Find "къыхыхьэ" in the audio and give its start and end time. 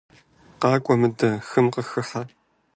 1.73-2.21